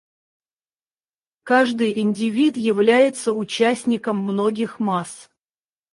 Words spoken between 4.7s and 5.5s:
масс.